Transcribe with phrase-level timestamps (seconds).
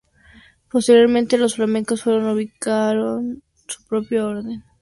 [0.67, 4.63] Posteriormente los flamencos fueron ubicaron en su propio orden.